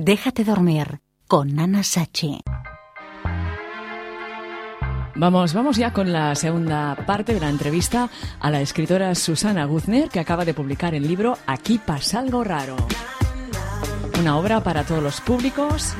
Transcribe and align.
Déjate 0.00 0.44
dormir 0.44 1.00
con 1.26 1.56
Nana 1.56 1.82
Sachi. 1.82 2.40
Vamos, 5.16 5.52
vamos 5.54 5.76
ya 5.76 5.92
con 5.92 6.12
la 6.12 6.36
segunda 6.36 6.94
parte 7.04 7.34
de 7.34 7.40
la 7.40 7.48
entrevista 7.48 8.08
a 8.38 8.50
la 8.52 8.60
escritora 8.60 9.12
Susana 9.16 9.64
Guzner, 9.64 10.08
que 10.08 10.20
acaba 10.20 10.44
de 10.44 10.54
publicar 10.54 10.94
el 10.94 11.02
libro 11.02 11.36
Aquí 11.48 11.80
pasa 11.84 12.20
algo 12.20 12.44
raro. 12.44 12.76
Una 14.20 14.38
obra 14.38 14.62
para 14.62 14.84
todos 14.84 15.02
los 15.02 15.20
públicos 15.20 15.94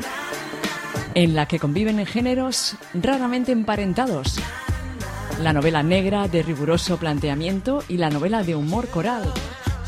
en 1.15 1.35
la 1.35 1.47
que 1.47 1.59
conviven 1.59 2.07
géneros 2.07 2.77
raramente 2.95 3.51
emparentados. 3.51 4.39
La 5.43 5.53
novela 5.53 5.83
negra 5.83 6.29
de 6.29 6.45
riguroso 6.45 6.99
planteamiento 6.99 7.83
y 7.89 7.97
la 7.97 8.11
novela 8.11 8.45
de 8.45 8.55
humor 8.55 8.87
coral, 8.87 9.25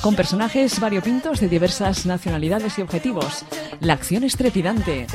con 0.03 0.17
personajes 0.17 0.81
variopintos 0.81 1.41
de 1.41 1.49
diversas 1.49 2.07
nacionalidades 2.07 2.79
y 2.79 2.83
objetivos. 2.83 3.45
La 3.81 3.95
acción 3.95 4.25
es 4.25 4.37
trepidante. 4.37 5.07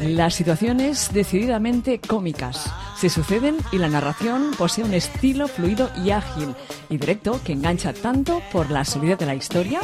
Las 0.00 0.34
situaciones 0.34 1.12
decididamente 1.12 2.00
cómicas 2.00 2.70
se 2.96 3.08
suceden 3.08 3.56
y 3.72 3.78
la 3.78 3.88
narración 3.88 4.52
posee 4.56 4.84
un 4.84 4.94
estilo 4.94 5.48
fluido 5.48 5.90
y 6.04 6.10
ágil 6.10 6.54
y 6.88 6.96
directo 6.96 7.40
que 7.44 7.52
engancha 7.52 7.92
tanto 7.92 8.42
por 8.52 8.70
la 8.70 8.84
solidez 8.84 9.18
de 9.18 9.26
la 9.26 9.34
historia 9.34 9.80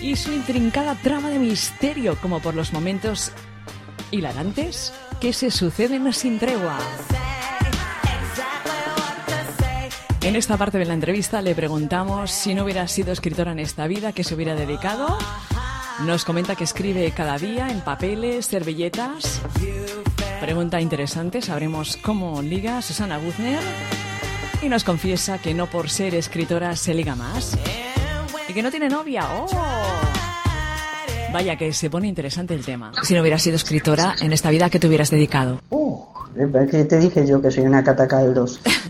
y 0.00 0.16
su 0.16 0.32
intrincada 0.32 0.94
trama 1.02 1.30
de 1.30 1.38
misterio 1.38 2.16
como 2.20 2.40
por 2.40 2.54
los 2.54 2.72
momentos 2.72 3.32
hilarantes 4.10 4.92
que 5.20 5.32
se 5.32 5.50
suceden 5.50 6.12
sin 6.12 6.38
tregua. 6.38 6.78
En 10.24 10.36
esta 10.36 10.56
parte 10.56 10.78
de 10.78 10.86
la 10.86 10.94
entrevista 10.94 11.42
le 11.42 11.54
preguntamos 11.54 12.30
si 12.30 12.54
no 12.54 12.64
hubiera 12.64 12.88
sido 12.88 13.12
escritora 13.12 13.52
en 13.52 13.58
esta 13.58 13.86
vida, 13.86 14.12
¿qué 14.12 14.24
se 14.24 14.34
hubiera 14.34 14.54
dedicado? 14.54 15.18
Nos 16.06 16.24
comenta 16.24 16.56
que 16.56 16.64
escribe 16.64 17.10
cada 17.10 17.36
día 17.36 17.68
en 17.68 17.82
papeles, 17.82 18.46
servilletas. 18.46 19.42
Pregunta 20.40 20.80
interesante, 20.80 21.42
sabremos 21.42 21.98
cómo 21.98 22.40
liga 22.40 22.80
Susana 22.80 23.18
Guzner. 23.18 23.60
Y 24.62 24.70
nos 24.70 24.82
confiesa 24.82 25.36
que 25.36 25.52
no 25.52 25.66
por 25.66 25.90
ser 25.90 26.14
escritora 26.14 26.74
se 26.74 26.94
liga 26.94 27.14
más. 27.14 27.58
Y 28.48 28.54
que 28.54 28.62
no 28.62 28.70
tiene 28.70 28.88
novia. 28.88 29.26
¡Oh! 29.30 29.46
Vaya 31.34 31.56
que 31.56 31.74
se 31.74 31.90
pone 31.90 32.08
interesante 32.08 32.54
el 32.54 32.64
tema. 32.64 32.92
Si 33.02 33.12
no 33.12 33.20
hubieras 33.20 33.42
sido 33.42 33.56
escritora 33.56 34.14
en 34.22 34.32
esta 34.32 34.48
vida, 34.48 34.70
¿qué 34.70 34.78
te 34.78 34.86
hubieras 34.86 35.10
dedicado? 35.10 35.60
Uh, 35.68 36.02
que 36.70 36.84
te 36.84 36.98
dije 36.98 37.26
yo 37.26 37.42
que 37.42 37.50
soy 37.50 37.64
una 37.64 37.84
catacaldos. 37.84 38.58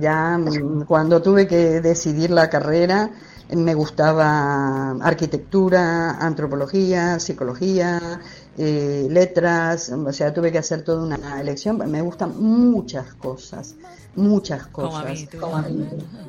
ya 0.00 0.38
cuando 0.86 1.20
tuve 1.22 1.46
que 1.46 1.80
decidir 1.80 2.30
la 2.30 2.48
carrera, 2.48 3.10
me 3.56 3.74
gustaba 3.74 4.92
arquitectura, 5.00 6.12
antropología, 6.18 7.18
psicología, 7.18 8.20
eh, 8.56 9.06
letras, 9.10 9.90
o 9.90 10.12
sea, 10.12 10.32
tuve 10.32 10.52
que 10.52 10.58
hacer 10.58 10.82
toda 10.82 11.02
una 11.02 11.40
elección. 11.40 11.78
Me 11.90 12.00
gustan 12.00 12.40
muchas 12.40 13.14
cosas, 13.14 13.74
muchas 14.14 14.66
cosas. 14.68 15.26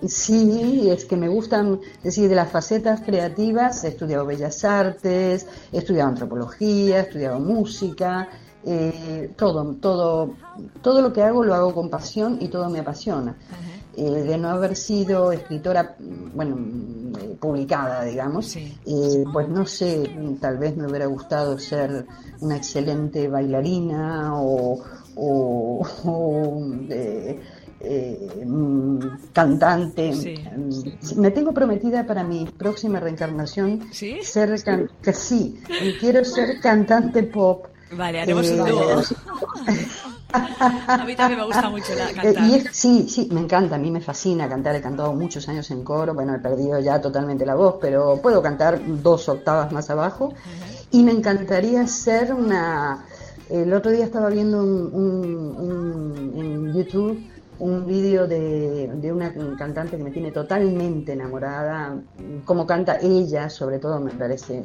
Sí, 0.07 0.89
es 0.89 1.05
que 1.05 1.17
me 1.17 1.27
gustan, 1.27 1.79
es 1.97 2.03
decir, 2.03 2.29
de 2.29 2.35
las 2.35 2.49
facetas 2.49 3.01
creativas, 3.01 3.83
he 3.83 3.89
estudiado 3.89 4.25
bellas 4.25 4.63
artes, 4.63 5.45
he 5.71 5.77
estudiado 5.77 6.09
antropología, 6.09 6.99
he 6.99 7.01
estudiado 7.01 7.39
música, 7.39 8.29
eh, 8.63 9.31
todo, 9.35 9.75
todo, 9.81 10.35
todo 10.83 11.01
lo 11.01 11.11
que 11.11 11.23
hago 11.23 11.43
lo 11.43 11.55
hago 11.55 11.73
con 11.73 11.89
pasión 11.89 12.37
y 12.39 12.47
todo 12.47 12.69
me 12.69 12.79
apasiona. 12.79 13.35
Eh, 13.97 14.03
de 14.03 14.37
no 14.37 14.49
haber 14.49 14.75
sido 14.75 15.31
escritora, 15.31 15.95
bueno, 15.99 16.57
eh, 17.19 17.35
publicada, 17.39 18.03
digamos, 18.03 18.55
pues 19.33 19.49
no 19.49 19.65
sé, 19.65 20.09
tal 20.39 20.57
vez 20.57 20.77
me 20.77 20.87
hubiera 20.87 21.07
gustado 21.07 21.59
ser 21.59 22.05
una 22.39 22.55
excelente 22.55 23.27
bailarina 23.27 24.31
o, 24.35 24.81
cantante. 29.33 30.13
Me 31.17 31.31
tengo 31.31 31.51
prometida 31.51 32.05
para 32.05 32.23
mi 32.23 32.45
próxima 32.45 32.99
reencarnación 32.99 33.91
ser 33.91 34.55
que 35.01 35.13
sí, 35.13 35.59
quiero 35.99 36.23
ser 36.23 36.61
cantante 36.61 37.23
pop. 37.23 37.70
Vale, 37.91 38.21
haremos 38.21 38.49
un 38.49 38.57
dúo. 38.57 39.01
a 40.33 41.03
mí 41.05 41.15
también 41.15 41.39
me 41.39 41.45
gusta 41.45 41.69
mucho 41.69 41.93
la 41.95 42.09
eh, 42.09 42.33
cantar. 42.33 42.73
sí, 42.73 43.07
sí, 43.09 43.27
me 43.31 43.41
encanta, 43.41 43.75
a 43.75 43.77
mí 43.77 43.91
me 43.91 44.01
fascina 44.01 44.47
cantar. 44.47 44.75
He 44.75 44.81
cantado 44.81 45.13
muchos 45.13 45.47
años 45.49 45.69
en 45.71 45.83
coro, 45.83 46.13
bueno, 46.13 46.33
he 46.35 46.39
perdido 46.39 46.79
ya 46.79 47.01
totalmente 47.01 47.45
la 47.45 47.55
voz, 47.55 47.75
pero 47.81 48.17
puedo 48.21 48.41
cantar 48.41 48.79
dos 49.01 49.27
octavas 49.29 49.71
más 49.71 49.89
abajo. 49.89 50.33
Y 50.91 51.03
me 51.03 51.11
encantaría 51.11 51.85
ser 51.87 52.33
una... 52.33 53.05
El 53.49 53.73
otro 53.73 53.91
día 53.91 54.05
estaba 54.05 54.29
viendo 54.29 54.63
un, 54.63 56.33
en 56.35 56.73
YouTube 56.73 57.21
un 57.61 57.85
vídeo 57.85 58.27
de, 58.27 58.89
de, 58.95 59.13
una 59.13 59.31
cantante 59.55 59.95
que 59.95 60.03
me 60.03 60.09
tiene 60.09 60.31
totalmente 60.31 61.13
enamorada, 61.13 61.95
como 62.43 62.65
canta 62.65 62.97
ella, 62.99 63.49
sobre 63.49 63.77
todo 63.77 63.99
me 63.99 64.11
parece 64.11 64.63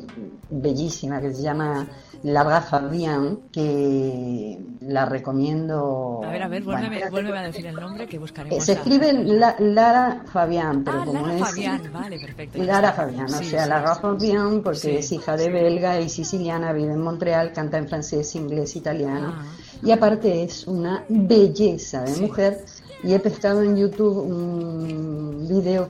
bellísima, 0.49 1.21
que 1.21 1.35
se 1.35 1.43
llama 1.43 1.87
Lara 2.23 2.63
Fabián, 2.63 3.41
que 3.53 4.59
la 4.81 5.05
recomiendo. 5.05 6.23
A 6.25 6.31
ver, 6.31 6.43
a 6.43 6.49
ver, 6.49 6.63
vuelve, 6.63 7.39
a 7.39 7.43
decir 7.43 7.67
el 7.67 7.75
nombre 7.75 8.07
que 8.07 8.19
buscaremos. 8.19 8.65
Se 8.65 8.73
escribe 8.73 9.13
Lara 9.59 10.23
Fabián, 10.33 10.83
pero 10.83 11.03
ah, 11.03 11.05
como 11.05 11.21
Lara 11.21 11.37
es. 11.37 11.41
Fabián, 11.43 11.83
vale, 11.93 12.19
perfecto. 12.19 12.63
Lara 12.63 12.93
Fabián, 12.93 13.27
o 13.27 13.43
sea, 13.43 13.67
Lara 13.67 13.95
Fabián, 13.97 14.63
porque 14.63 15.01
es 15.01 15.13
hija 15.13 15.37
de 15.37 15.51
belga 15.51 16.01
y 16.01 16.09
siciliana, 16.09 16.73
vive 16.73 16.95
en 16.95 17.03
Montreal, 17.03 17.53
canta 17.53 17.77
en 17.77 17.89
francés, 17.89 18.35
inglés, 18.37 18.75
italiano. 18.75 19.35
Ah. 19.37 19.45
Y 19.83 19.91
aparte 19.91 20.43
es 20.43 20.67
una 20.67 21.05
belleza 21.11 22.03
de 22.03 22.23
mujer 22.23 22.65
y 23.07 23.15
he 23.15 23.21
pescado 23.21 23.63
en 23.63 23.77
YouTube 23.77 24.19
un 24.19 25.47
video 25.49 25.87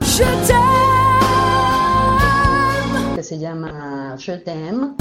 que 3.15 3.23
se 3.23 3.39
llama 3.39 4.15
Je 4.19 4.37
t'aime, 4.37 4.93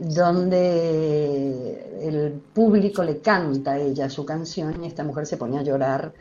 donde 0.00 1.98
el 2.02 2.42
público 2.52 3.02
le 3.02 3.20
canta 3.20 3.72
a 3.72 3.78
ella 3.78 4.10
su 4.10 4.26
canción 4.26 4.84
y 4.84 4.88
esta 4.88 5.02
mujer 5.02 5.24
se 5.24 5.38
pone 5.38 5.58
a 5.58 5.62
llorar. 5.62 6.12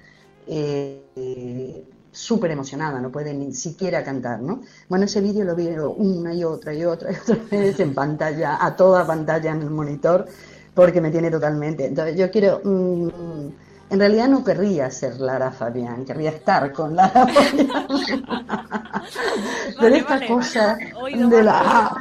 Eh, 0.47 1.83
súper 2.11 2.51
emocionada, 2.51 2.99
no 2.99 3.11
puede 3.11 3.33
ni 3.33 3.53
siquiera 3.53 4.03
cantar, 4.03 4.41
¿no? 4.41 4.61
Bueno, 4.87 5.05
ese 5.05 5.21
vídeo 5.21 5.45
lo 5.45 5.55
vi 5.55 5.67
una 5.67 6.33
y 6.33 6.43
otra 6.43 6.73
y 6.73 6.83
otra 6.83 7.11
y 7.11 7.15
otra 7.15 7.37
vez 7.51 7.79
en 7.79 7.93
pantalla, 7.93 8.57
a 8.59 8.75
toda 8.75 9.05
pantalla 9.05 9.51
en 9.51 9.61
el 9.61 9.69
monitor, 9.69 10.25
porque 10.79 11.01
me 11.01 11.11
tiene 11.11 11.29
totalmente. 11.29 11.87
Entonces 11.87 12.15
yo 12.15 12.31
quiero, 12.31 12.61
mm, 12.63 13.09
en 13.89 13.99
realidad 13.99 14.29
no 14.29 14.45
querría 14.45 14.89
ser 14.89 15.19
Lara 15.19 15.51
Fabián, 15.51 16.05
querría 16.05 16.29
estar 16.29 16.71
con 16.71 16.95
Lara 16.95 17.27
Fabián. 17.33 17.85
Pero 19.77 19.95
esta 19.95 20.25
cosa 20.25 20.77
de 21.03 21.43
la, 21.43 21.97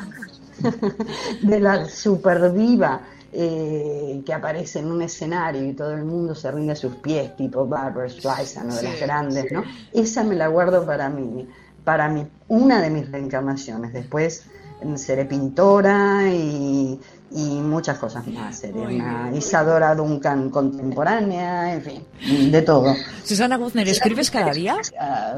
de 1.43 1.59
la 1.59 1.89
superdiva 1.89 3.01
eh, 3.33 4.23
que 4.25 4.33
aparece 4.33 4.79
en 4.79 4.93
un 4.93 5.03
escenario 5.03 5.65
y 5.65 5.73
todo 5.73 5.91
el 5.91 6.05
mundo 6.05 6.37
se 6.37 6.49
rinde 6.53 6.75
a 6.75 6.77
sus 6.77 6.95
pies, 6.99 7.35
tipo 7.35 7.67
Barbara 7.67 8.09
Streisand, 8.09 8.73
de 8.75 8.83
las 8.85 9.01
grandes, 9.01 9.51
¿no? 9.51 9.65
Esa 9.93 10.23
me 10.23 10.37
la 10.37 10.47
guardo 10.47 10.87
para 10.87 11.09
mí, 11.09 11.49
para 11.83 12.09
mí, 12.09 12.29
una 12.47 12.81
de 12.81 12.91
mis 12.91 13.11
reencarnaciones. 13.11 13.93
Después 13.93 14.45
mm, 14.85 14.95
seré 14.95 15.25
pintora 15.25 16.29
y 16.33 17.01
y 17.31 17.61
muchas 17.61 17.99
cosas 17.99 18.27
más. 18.27 18.59
Sería 18.59 18.89
una 18.89 19.31
Isadora 19.35 19.95
Duncan 19.95 20.51
contemporánea, 20.51 21.75
en 21.75 21.83
fin, 21.83 22.53
de 22.53 22.63
todo. 22.63 22.95
Susana 23.25 23.57
Guzner, 23.57 23.89
¿escribes 23.89 24.31
cada 24.31 24.53
día? 24.53 24.77
Ah, 24.99 25.35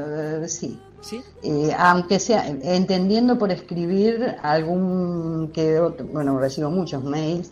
sí. 0.47 0.79
¿Sí? 1.01 1.19
Eh, 1.41 1.73
aunque 1.75 2.19
sea, 2.19 2.47
entendiendo 2.47 3.39
por 3.39 3.51
escribir 3.51 4.35
algún 4.43 5.49
que 5.51 5.79
otro, 5.79 6.05
bueno, 6.05 6.37
recibo 6.37 6.69
muchos 6.69 7.03
mails, 7.03 7.51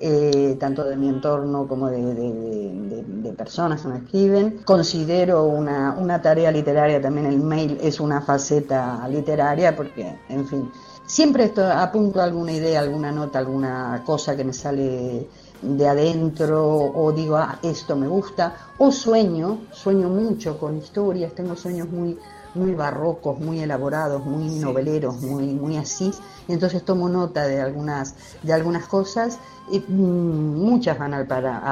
eh, 0.00 0.56
tanto 0.58 0.84
de 0.84 0.96
mi 0.96 1.08
entorno 1.08 1.66
como 1.66 1.88
de, 1.88 2.00
de, 2.02 3.32
personas 3.32 3.82
que 3.82 3.88
me 3.88 3.98
escriben. 3.98 4.60
Considero 4.64 5.44
una, 5.44 5.96
una 5.98 6.20
tarea 6.20 6.50
literaria 6.50 7.00
también, 7.00 7.26
el 7.26 7.38
mail 7.38 7.78
es 7.80 8.00
una 8.00 8.20
faceta 8.20 9.06
literaria 9.08 9.76
porque, 9.76 10.18
en 10.28 10.46
fin, 10.46 10.70
Siempre 11.08 11.44
esto, 11.44 11.64
apunto 11.66 12.20
alguna 12.20 12.52
idea, 12.52 12.80
alguna 12.80 13.10
nota, 13.10 13.38
alguna 13.38 14.02
cosa 14.04 14.36
que 14.36 14.44
me 14.44 14.52
sale 14.52 15.26
de 15.62 15.88
adentro 15.88 16.62
o 16.68 17.10
digo, 17.12 17.38
ah, 17.38 17.58
esto 17.62 17.96
me 17.96 18.06
gusta, 18.06 18.54
o 18.76 18.92
sueño, 18.92 19.62
sueño 19.72 20.10
mucho 20.10 20.58
con 20.58 20.76
historias, 20.76 21.32
tengo 21.34 21.56
sueños 21.56 21.88
muy, 21.88 22.18
muy 22.54 22.74
barrocos, 22.74 23.40
muy 23.40 23.60
elaborados, 23.60 24.22
muy 24.26 24.50
noveleros, 24.60 25.18
muy, 25.22 25.46
muy 25.46 25.78
así, 25.78 26.12
entonces 26.46 26.84
tomo 26.84 27.08
nota 27.08 27.46
de 27.46 27.62
algunas, 27.62 28.14
de 28.42 28.52
algunas 28.52 28.86
cosas, 28.86 29.38
y, 29.70 29.80
mm, 29.80 30.58
muchas 30.58 30.98
van 30.98 31.14
a 31.14 31.26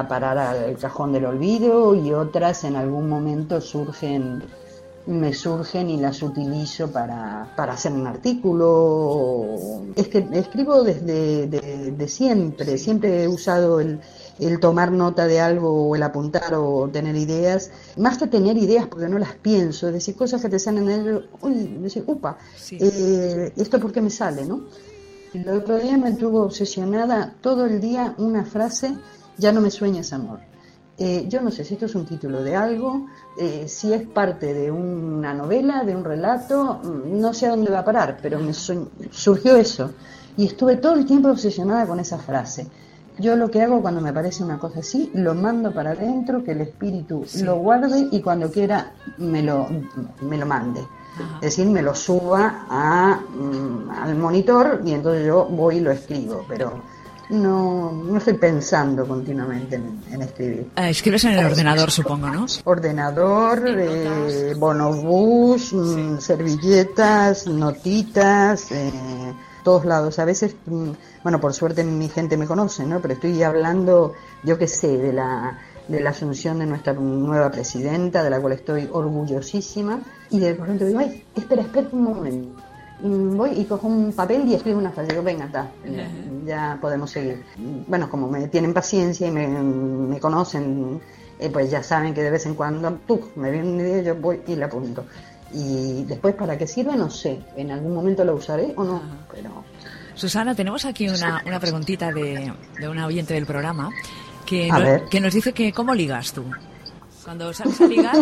parar 0.08 0.38
al 0.38 0.78
cajón 0.78 1.12
del 1.12 1.26
olvido 1.26 1.94
y 1.94 2.10
otras 2.10 2.64
en 2.64 2.74
algún 2.74 3.06
momento 3.10 3.60
surgen 3.60 4.42
me 5.06 5.32
surgen 5.32 5.88
y 5.88 5.98
las 5.98 6.22
utilizo 6.22 6.90
para, 6.90 7.52
para 7.56 7.74
hacer 7.74 7.92
un 7.92 8.06
artículo. 8.06 9.46
Es 9.94 10.08
que 10.08 10.26
escribo 10.32 10.82
desde 10.82 11.46
de, 11.46 12.08
siempre, 12.08 12.76
siempre 12.76 13.24
he 13.24 13.28
usado 13.28 13.80
el, 13.80 14.00
el 14.38 14.58
tomar 14.58 14.90
nota 14.90 15.26
de 15.26 15.40
algo 15.40 15.88
o 15.88 15.94
el 15.94 16.02
apuntar 16.02 16.54
o 16.54 16.88
tener 16.88 17.14
ideas, 17.16 17.70
más 17.96 18.18
que 18.18 18.26
tener 18.26 18.56
ideas 18.56 18.86
porque 18.86 19.08
no 19.08 19.18
las 19.18 19.34
pienso, 19.34 19.86
es 19.88 19.94
decir, 19.94 20.16
cosas 20.16 20.42
que 20.42 20.48
te 20.48 20.58
salen 20.58 20.88
en 20.88 21.06
el, 21.06 21.28
uy, 21.40 21.78
decir, 21.80 22.04
upa, 22.06 22.38
eh, 22.72 23.52
esto 23.56 23.78
por 23.78 23.92
qué 23.92 24.00
me 24.00 24.10
sale, 24.10 24.44
¿no? 24.44 24.64
El 25.32 25.48
otro 25.50 25.78
día 25.78 25.98
me 25.98 26.12
tuvo 26.12 26.42
obsesionada 26.42 27.34
todo 27.40 27.66
el 27.66 27.80
día 27.80 28.14
una 28.18 28.44
frase, 28.44 28.96
ya 29.36 29.52
no 29.52 29.60
me 29.60 29.70
sueñes 29.70 30.12
amor. 30.12 30.40
Eh, 30.98 31.26
yo 31.28 31.42
no 31.42 31.50
sé 31.50 31.62
si 31.62 31.74
esto 31.74 31.84
es 31.86 31.94
un 31.94 32.06
título 32.06 32.42
de 32.42 32.56
algo, 32.56 33.06
eh, 33.38 33.66
si 33.68 33.92
es 33.92 34.06
parte 34.06 34.54
de 34.54 34.70
una 34.70 35.34
novela, 35.34 35.84
de 35.84 35.94
un 35.94 36.02
relato, 36.02 36.80
mm, 36.82 37.20
no 37.20 37.34
sé 37.34 37.46
a 37.46 37.50
dónde 37.50 37.70
va 37.70 37.80
a 37.80 37.84
parar, 37.84 38.18
pero 38.22 38.38
me 38.38 38.54
surgió 38.54 39.56
eso. 39.56 39.90
Y 40.38 40.46
estuve 40.46 40.76
todo 40.76 40.94
el 40.94 41.04
tiempo 41.04 41.28
obsesionada 41.28 41.86
con 41.86 42.00
esa 42.00 42.18
frase. 42.18 42.66
Yo 43.18 43.36
lo 43.36 43.50
que 43.50 43.62
hago 43.62 43.80
cuando 43.82 44.00
me 44.00 44.12
parece 44.12 44.42
una 44.42 44.58
cosa 44.58 44.80
así, 44.80 45.10
lo 45.14 45.34
mando 45.34 45.72
para 45.72 45.90
adentro, 45.90 46.42
que 46.44 46.52
el 46.52 46.62
espíritu 46.62 47.24
lo 47.42 47.56
guarde 47.56 48.08
y 48.10 48.20
cuando 48.20 48.50
quiera 48.50 48.92
me 49.18 49.42
lo, 49.42 49.66
me 50.22 50.36
lo 50.36 50.46
mande. 50.46 50.80
Es 51.36 51.56
decir, 51.56 51.66
me 51.66 51.80
lo 51.80 51.94
suba 51.94 52.66
a, 52.68 53.20
mm, 53.20 53.90
al 53.90 54.16
monitor 54.16 54.82
y 54.84 54.92
entonces 54.92 55.26
yo 55.26 55.46
voy 55.46 55.76
y 55.76 55.80
lo 55.80 55.90
escribo, 55.90 56.44
pero 56.46 56.82
no, 57.28 57.92
no 57.92 58.18
estoy 58.18 58.34
pensando 58.34 59.06
continuamente 59.06 59.76
en, 59.76 60.22
escribir. 60.22 60.70
Ah, 60.76 60.88
escribes 60.88 61.24
en 61.24 61.32
el 61.32 61.46
ordenador, 61.46 61.90
supongo, 61.90 62.28
¿no? 62.28 62.46
Ordenador, 62.64 63.64
eh, 63.66 64.54
bonobús, 64.56 65.72
mm, 65.72 66.18
servilletas, 66.18 67.46
notitas, 67.46 68.70
eh, 68.70 68.92
todos 69.64 69.84
lados. 69.84 70.18
A 70.18 70.24
veces, 70.24 70.54
mm, 70.66 70.90
bueno, 71.22 71.40
por 71.40 71.52
suerte 71.52 71.82
mi 71.82 72.08
gente 72.08 72.36
me 72.36 72.46
conoce, 72.46 72.84
¿no? 72.84 73.00
Pero 73.00 73.14
estoy 73.14 73.42
hablando, 73.42 74.14
yo 74.44 74.56
qué 74.58 74.68
sé, 74.68 74.96
de 74.96 75.12
la, 75.12 75.58
de 75.88 76.00
la 76.00 76.10
asunción 76.10 76.60
de 76.60 76.66
nuestra 76.66 76.92
nueva 76.92 77.50
presidenta, 77.50 78.22
de 78.22 78.30
la 78.30 78.40
cual 78.40 78.52
estoy 78.52 78.88
orgullosísima. 78.92 80.00
Y 80.30 80.38
de 80.38 80.54
pronto 80.54 80.84
digo, 80.84 81.00
ay, 81.00 81.24
espera, 81.34 81.62
espera 81.62 81.88
un 81.92 82.02
momento 82.04 82.65
voy 83.00 83.50
y 83.50 83.64
cojo 83.64 83.86
un 83.86 84.12
papel 84.12 84.46
y 84.46 84.54
escribo 84.54 84.78
una 84.78 84.90
frase. 84.90 85.10
Digo, 85.10 85.22
venga, 85.22 85.46
está, 85.46 85.70
ya, 86.44 86.78
podemos 86.80 87.10
seguir. 87.10 87.44
Bueno, 87.86 88.08
como 88.10 88.28
me 88.28 88.48
tienen 88.48 88.72
paciencia 88.72 89.28
y 89.28 89.30
me, 89.30 90.18
conocen, 90.20 91.00
eh, 91.38 91.50
pues 91.50 91.70
ya 91.70 91.82
saben 91.82 92.14
que 92.14 92.22
de 92.22 92.30
vez 92.30 92.46
en 92.46 92.54
cuando, 92.54 92.98
me 93.36 93.50
viene 93.50 93.68
una 93.68 93.82
idea, 93.82 94.02
yo 94.02 94.14
voy 94.16 94.40
y 94.46 94.56
la 94.56 94.66
apunto. 94.66 95.04
Y 95.52 96.04
después, 96.04 96.34
¿para 96.34 96.58
qué 96.58 96.66
sirve? 96.66 96.96
No 96.96 97.08
sé. 97.08 97.38
En 97.56 97.70
algún 97.70 97.94
momento 97.94 98.24
lo 98.24 98.34
usaré 98.34 98.72
o 98.76 98.84
no, 98.84 99.00
pero... 99.32 99.64
Susana, 100.14 100.54
tenemos 100.54 100.84
aquí 100.86 101.08
una, 101.08 101.42
una 101.46 101.60
preguntita 101.60 102.10
de, 102.10 102.52
de 102.80 102.88
una 102.88 103.06
oyente 103.06 103.34
del 103.34 103.46
programa 103.46 103.90
que, 104.46 104.70
que 105.10 105.20
nos 105.20 105.34
dice 105.34 105.52
que 105.52 105.72
¿cómo 105.72 105.94
ligas 105.94 106.32
tú? 106.32 106.44
Cuando 107.26 107.52
sales 107.52 107.80
a 107.80 107.86
ligar, 107.88 108.14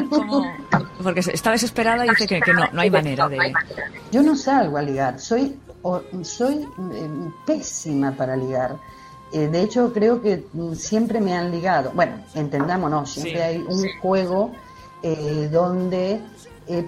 porque 1.02 1.20
está 1.20 1.50
desesperada 1.50 2.06
y 2.06 2.08
dice 2.08 2.26
que, 2.26 2.40
no, 2.54 2.66
no 2.72 2.80
hay 2.80 2.90
manera 2.90 3.28
de... 3.28 3.52
Yo 4.10 4.22
no 4.22 4.34
salgo 4.34 4.78
a 4.78 4.82
ligar, 4.82 5.20
soy, 5.20 5.60
soy 6.22 6.66
eh, 6.94 7.10
pésima 7.44 8.12
para 8.12 8.34
ligar. 8.34 8.78
Eh, 9.30 9.48
de 9.48 9.60
hecho, 9.60 9.92
creo 9.92 10.22
que 10.22 10.46
siempre 10.74 11.20
me 11.20 11.36
han 11.36 11.50
ligado. 11.50 11.92
Bueno, 11.94 12.14
entendámonos, 12.34 13.10
siempre 13.10 13.42
hay 13.42 13.58
un 13.58 13.84
juego 14.00 14.52
eh, 15.02 15.50
donde... 15.52 16.22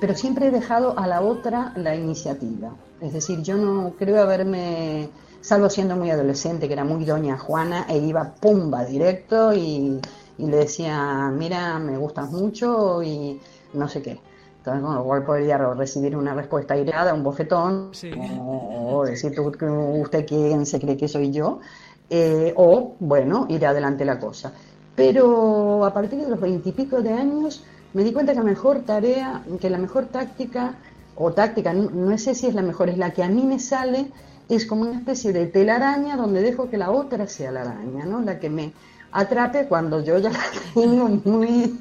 pero 0.01 0.15
siempre 0.15 0.47
he 0.47 0.51
dejado 0.51 0.99
a 0.99 1.07
la 1.07 1.21
otra 1.21 1.75
la 1.77 1.95
iniciativa. 1.95 2.71
Es 2.99 3.13
decir, 3.13 3.43
yo 3.43 3.59
no 3.59 3.93
creo 3.99 4.23
haberme 4.23 5.11
salvo 5.43 5.69
siendo 5.69 5.97
muy 5.97 6.11
adolescente, 6.11 6.67
que 6.67 6.73
era 6.73 6.85
muy 6.85 7.05
doña 7.05 7.37
Juana, 7.37 7.85
e 7.91 7.99
iba 7.99 8.25
pumba 8.25 8.87
directo 8.87 9.53
y 9.53 10.01
y 10.39 10.47
le 10.47 10.59
decía, 10.59 11.31
mira, 11.33 11.79
me 11.79 11.97
gustas 11.97 12.31
mucho 12.31 13.03
y 13.03 13.41
no 13.73 13.89
sé 13.89 14.03
qué. 14.03 14.21
Entonces, 14.59 14.83
con 14.83 14.95
lo 14.95 15.05
cual 15.05 15.25
podría 15.25 15.59
recibir 15.75 16.17
una 16.17 16.35
respuesta 16.35 16.75
aireada, 16.75 17.15
un 17.15 17.23
bofetón, 17.23 17.93
o, 18.41 19.05
decir, 19.07 19.39
¿usted 19.39 20.27
quién 20.27 20.67
se 20.67 20.81
cree 20.81 20.97
que 20.97 21.09
soy 21.09 21.31
yo? 21.31 21.61
Eh, 22.11 22.53
o, 22.57 22.95
bueno, 22.99 23.47
ir 23.49 23.65
adelante 23.65 24.05
la 24.05 24.19
cosa. 24.19 24.53
Pero 24.95 25.85
a 25.85 25.93
partir 25.93 26.21
de 26.21 26.29
los 26.29 26.41
veintipico 26.41 27.03
de 27.03 27.13
años 27.13 27.65
me 27.95 28.03
di 28.03 28.13
cuenta 28.13 28.33
que 28.33 28.39
la 28.39 28.45
mejor 28.45 28.81
tarea, 28.81 29.43
que 29.61 29.71
la 29.71 29.79
mejor 29.79 30.07
táctica, 30.07 30.75
o 31.15 31.33
táctica, 31.33 31.73
no, 31.73 31.91
no 31.91 32.19
sé 32.19 32.35
si 32.35 32.47
es 32.47 32.55
la 32.55 32.63
mejor, 32.63 32.89
es 32.89 32.99
la 32.99 33.13
que 33.13 33.23
a 33.23 33.29
mí 33.29 33.45
me 33.45 33.59
sale, 33.59 34.11
es 34.49 34.67
como 34.67 34.83
una 34.83 34.99
especie 34.99 35.33
de 35.33 35.47
telaraña 35.47 36.17
donde 36.17 36.43
dejo 36.43 36.69
que 36.69 36.77
la 36.77 36.91
otra 36.91 37.27
sea 37.27 37.51
la 37.53 37.63
araña, 37.63 38.05
¿no? 38.05 38.21
La 38.21 38.39
que 38.39 38.51
me, 38.51 38.73
atrape 39.17 39.67
cuando 39.67 40.03
yo 40.03 40.19
ya 40.19 40.31
tengo 40.75 41.09
muy, 41.25 41.81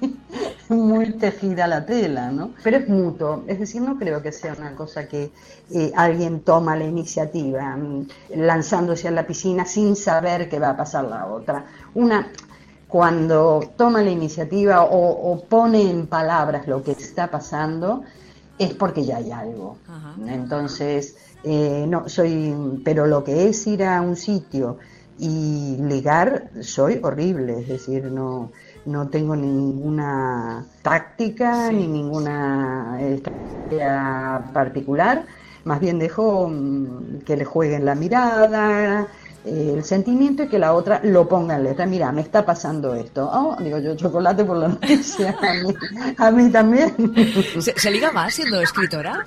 muy 0.70 1.14
tejida 1.14 1.68
la 1.68 1.86
tela, 1.86 2.32
¿no? 2.32 2.52
Pero 2.64 2.78
es 2.78 2.88
mutuo, 2.88 3.44
es 3.48 3.60
decir, 3.60 3.82
no 3.82 3.98
creo 3.98 4.22
que 4.22 4.32
sea 4.32 4.56
una 4.58 4.74
cosa 4.76 5.08
que 5.08 5.32
eh, 5.72 5.92
alguien 5.96 6.42
toma 6.42 6.76
la 6.76 6.86
iniciativa 6.86 7.76
mm, 7.76 8.08
lanzándose 8.36 9.10
a 9.10 9.12
la 9.12 9.28
piscina 9.28 9.66
sin 9.66 9.96
saber 9.96 10.48
qué 10.48 10.60
va 10.60 10.70
a 10.70 10.78
pasar 10.78 11.06
la 11.06 11.28
otra. 11.28 11.66
Una, 11.94 12.32
cuando 12.88 13.62
toma 13.76 14.02
la 14.02 14.12
iniciativa 14.12 14.84
o, 14.84 15.44
pone 15.50 15.90
en 15.90 16.08
palabras 16.08 16.68
lo 16.68 16.82
que 16.84 16.92
está 16.92 17.30
pasando, 17.30 18.04
es 18.58 18.74
porque 18.74 19.04
ya 19.04 19.18
hay 19.18 19.32
algo. 19.32 19.78
Entonces, 20.26 21.18
eh, 21.44 21.86
no, 21.86 22.08
soy, 22.08 22.82
pero 22.86 23.06
lo 23.06 23.26
que 23.26 23.50
es 23.50 23.68
ir 23.68 23.84
a 23.84 24.00
un 24.02 24.16
sitio, 24.16 24.78
y 25.18 25.78
ligar 25.82 26.50
soy 26.62 27.00
horrible, 27.02 27.60
es 27.60 27.68
decir, 27.68 28.06
no, 28.06 28.52
no 28.86 29.08
tengo 29.08 29.36
ninguna 29.36 30.66
táctica 30.82 31.72
ni 31.72 31.88
ninguna 31.88 32.98
estrategia 33.02 34.44
particular, 34.54 35.26
más 35.64 35.80
bien 35.80 36.00
dejo 36.00 36.50
mm, 36.50 37.20
que 37.26 37.38
le 37.38 37.46
jueguen 37.46 37.86
la 37.86 37.96
mirada, 37.96 39.08
el 39.46 39.84
sentimiento 39.84 40.44
y 40.44 40.48
que 40.48 40.58
la 40.58 40.74
otra 40.74 41.00
lo 41.04 41.28
ponga 41.28 41.56
en 41.56 41.64
letra. 41.64 41.86
Mira, 41.86 42.12
me 42.12 42.22
está 42.22 42.46
pasando 42.46 42.96
esto. 42.96 43.30
Oh, 43.32 43.56
digo 43.62 43.78
yo, 43.78 43.96
chocolate 43.96 44.44
por 44.44 44.58
la 44.58 44.68
noche, 44.70 45.36
a 46.18 46.32
mí, 46.32 46.50
también. 46.50 46.94
¿Se, 47.60 47.92
liga 47.92 48.12
más 48.12 48.34
siendo 48.34 48.60
escritora? 48.62 49.24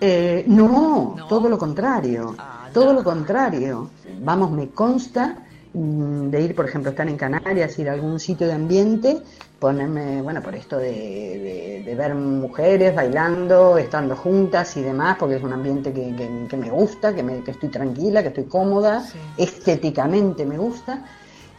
Eh, 0.00 0.44
no, 0.46 1.16
todo 1.28 1.48
lo 1.48 1.58
contrario, 1.58 2.34
ah, 2.38 2.57
todo 2.72 2.92
lo 2.92 3.04
contrario. 3.04 3.90
Vamos, 4.20 4.50
me 4.50 4.68
consta 4.68 5.44
mm, 5.72 6.28
de 6.28 6.40
ir, 6.40 6.54
por 6.54 6.66
ejemplo, 6.66 6.90
estar 6.90 7.08
en 7.08 7.16
Canarias, 7.16 7.78
ir 7.78 7.88
a 7.88 7.92
algún 7.92 8.18
sitio 8.18 8.46
de 8.46 8.54
ambiente, 8.54 9.22
ponerme, 9.58 10.22
bueno, 10.22 10.42
por 10.42 10.54
esto 10.54 10.78
de, 10.78 11.94
ver 11.96 12.14
mujeres 12.14 12.94
bailando, 12.94 13.76
estando 13.78 14.14
juntas 14.14 14.76
y 14.76 14.82
demás, 14.82 15.16
porque 15.18 15.36
es 15.36 15.42
un 15.42 15.52
ambiente 15.52 15.92
que, 15.92 16.56
me 16.56 16.70
gusta, 16.70 17.14
que, 17.14 17.22
me, 17.22 17.42
que, 17.42 17.52
estoy 17.52 17.68
tranquila, 17.68 18.22
que 18.22 18.28
estoy 18.28 18.44
cómoda, 18.44 19.04
estéticamente 19.36 20.46
me 20.46 20.58
gusta, 20.58 21.04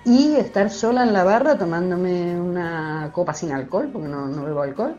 y 0.06 0.36
estar 0.36 0.70
sola 0.70 1.04
en 1.04 1.12
la 1.12 1.24
barra 1.24 1.58
tomándome 1.58 2.39
una 2.39 3.10
copa 3.12 3.34
sin 3.34 3.51
alcohol, 3.51 3.89
porque 3.92 4.08
no, 4.08 4.28
no 4.28 4.46
bebo 4.46 4.62
alcohol, 4.62 4.96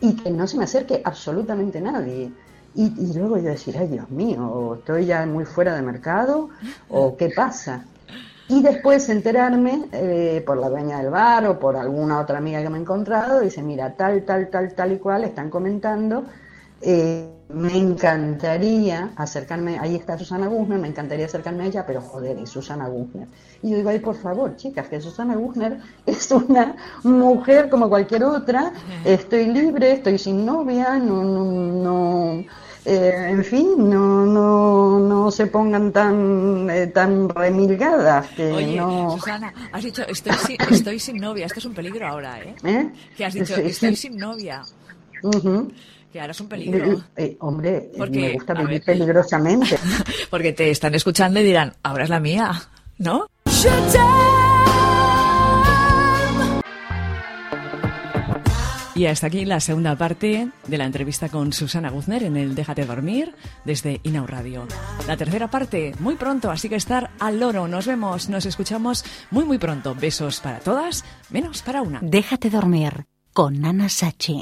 y 0.00 0.14
que 0.16 0.30
no 0.30 0.46
se 0.46 0.58
me 0.58 0.64
acerque 0.64 1.00
absolutamente 1.04 1.80
nadie. 1.80 2.32
Y, 2.74 3.12
luego 3.14 3.36
yo 3.36 3.50
decir, 3.50 3.76
ay 3.78 3.88
Dios 3.88 4.10
mío, 4.10 4.46
o 4.46 4.74
estoy 4.76 5.06
ya 5.06 5.26
muy 5.26 5.44
fuera 5.44 5.74
de 5.74 5.82
mercado, 5.82 6.48
o 6.88 7.16
qué 7.16 7.28
pasa. 7.28 7.84
Y 8.48 8.62
después 8.62 9.08
enterarme 9.08 9.88
eh, 9.92 10.42
por 10.46 10.56
la 10.56 10.68
dueña 10.68 10.98
del 10.98 11.10
bar 11.10 11.46
o 11.46 11.58
por 11.58 11.76
alguna 11.76 12.20
otra 12.20 12.38
amiga 12.38 12.62
que 12.62 12.70
me 12.70 12.78
he 12.78 12.80
encontrado, 12.80 13.40
dice, 13.40 13.62
mira, 13.62 13.94
tal, 13.94 14.24
tal, 14.24 14.48
tal, 14.48 14.74
tal 14.74 14.92
y 14.92 14.98
cual, 14.98 15.24
están 15.24 15.50
comentando, 15.50 16.24
eh, 16.80 17.28
me 17.52 17.76
encantaría 17.76 19.10
acercarme, 19.16 19.78
ahí 19.78 19.96
está 19.96 20.18
Susana 20.18 20.46
Guzner, 20.46 20.78
me 20.78 20.88
encantaría 20.88 21.26
acercarme 21.26 21.64
a 21.64 21.66
ella, 21.66 21.86
pero 21.86 22.00
joder, 22.00 22.38
es 22.38 22.50
Susana 22.50 22.88
Guzner. 22.88 23.28
Y 23.62 23.70
yo 23.70 23.76
digo, 23.76 23.90
ay, 23.90 23.98
por 23.98 24.16
favor, 24.16 24.56
chicas, 24.56 24.88
que 24.88 25.00
Susana 25.00 25.36
Guzner 25.36 25.78
es 26.06 26.30
una 26.30 26.76
mujer 27.02 27.68
como 27.68 27.88
cualquier 27.88 28.24
otra, 28.24 28.72
estoy 29.04 29.46
libre, 29.46 29.92
estoy 29.92 30.18
sin 30.18 30.44
novia, 30.44 30.98
no, 30.98 31.22
no, 31.24 31.44
no 31.44 32.44
eh, 32.84 33.28
en 33.30 33.44
fin, 33.44 33.88
no, 33.88 34.26
no, 34.26 34.98
no 34.98 35.30
se 35.30 35.46
pongan 35.46 35.92
tan, 35.92 36.68
eh, 36.68 36.88
tan 36.88 37.28
remilgadas. 37.28 38.28
Que 38.30 38.50
Oye, 38.50 38.76
no... 38.76 39.12
Susana, 39.12 39.54
has 39.70 39.84
dicho, 39.84 40.02
estoy 40.02 40.32
sin, 40.34 40.56
estoy 40.70 40.98
sin 40.98 41.16
novia, 41.18 41.46
esto 41.46 41.60
es 41.60 41.64
un 41.66 41.74
peligro 41.74 42.08
ahora, 42.08 42.40
¿eh? 42.40 42.56
¿Eh? 42.64 42.90
Que 43.16 43.24
has 43.24 43.34
dicho, 43.34 43.54
estoy 43.54 43.94
sin 43.94 44.16
novia. 44.16 44.62
Que 46.12 46.20
ahora 46.20 46.32
es 46.32 46.40
un 46.40 46.48
peligro. 46.48 47.02
Eh, 47.16 47.36
hombre, 47.40 47.90
me 48.10 48.34
gusta 48.34 48.52
vivir 48.52 48.82
peligrosamente. 48.84 49.78
Porque 50.30 50.52
te 50.52 50.70
están 50.70 50.94
escuchando 50.94 51.40
y 51.40 51.44
dirán, 51.44 51.72
ahora 51.82 52.04
es 52.04 52.10
la 52.10 52.20
mía, 52.20 52.52
¿no? 52.98 53.26
Y 58.94 59.06
hasta 59.06 59.26
aquí 59.26 59.46
la 59.46 59.58
segunda 59.58 59.96
parte 59.96 60.48
de 60.66 60.78
la 60.78 60.84
entrevista 60.84 61.30
con 61.30 61.52
Susana 61.54 61.88
Guzner 61.88 62.24
en 62.24 62.36
el 62.36 62.54
Déjate 62.54 62.84
dormir 62.84 63.34
desde 63.64 64.00
Inau 64.02 64.26
Radio. 64.26 64.68
La 65.06 65.16
tercera 65.16 65.50
parte 65.50 65.94
muy 65.98 66.16
pronto, 66.16 66.50
así 66.50 66.68
que 66.68 66.76
estar 66.76 67.10
al 67.20 67.40
loro. 67.40 67.66
Nos 67.68 67.86
vemos, 67.86 68.28
nos 68.28 68.44
escuchamos 68.44 69.02
muy 69.30 69.44
muy 69.44 69.56
pronto. 69.56 69.94
Besos 69.94 70.40
para 70.40 70.58
todas, 70.58 71.06
menos 71.30 71.62
para 71.62 71.80
una. 71.80 72.00
Déjate 72.02 72.50
dormir 72.50 73.06
con 73.32 73.60
Nana 73.62 73.88
Sachi. 73.88 74.40